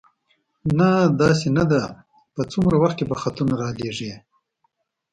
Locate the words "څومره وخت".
2.51-2.95